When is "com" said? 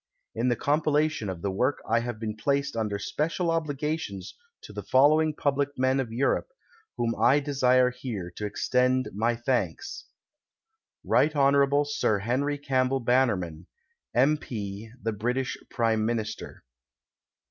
0.55-0.81